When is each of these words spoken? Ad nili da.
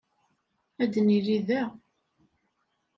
Ad 0.83 0.93
nili 1.05 1.37
da. 1.47 1.63